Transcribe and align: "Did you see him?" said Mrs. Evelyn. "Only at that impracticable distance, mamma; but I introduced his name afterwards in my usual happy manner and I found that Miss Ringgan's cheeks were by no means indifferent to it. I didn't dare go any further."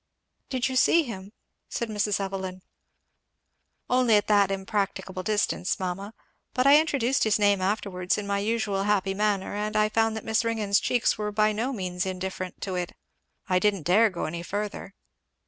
"Did 0.49 0.67
you 0.67 0.75
see 0.75 1.03
him?" 1.03 1.31
said 1.69 1.87
Mrs. 1.87 2.19
Evelyn. 2.19 2.63
"Only 3.87 4.15
at 4.15 4.25
that 4.25 4.49
impracticable 4.49 5.21
distance, 5.21 5.79
mamma; 5.79 6.15
but 6.55 6.65
I 6.65 6.79
introduced 6.79 7.23
his 7.23 7.37
name 7.37 7.61
afterwards 7.61 8.17
in 8.17 8.25
my 8.25 8.39
usual 8.39 8.85
happy 8.85 9.13
manner 9.13 9.53
and 9.53 9.75
I 9.75 9.89
found 9.89 10.15
that 10.17 10.25
Miss 10.25 10.43
Ringgan's 10.43 10.79
cheeks 10.79 11.19
were 11.19 11.31
by 11.31 11.51
no 11.51 11.71
means 11.71 12.07
indifferent 12.07 12.61
to 12.61 12.73
it. 12.73 12.93
I 13.47 13.59
didn't 13.59 13.83
dare 13.83 14.09
go 14.09 14.25
any 14.25 14.41
further." 14.41 14.95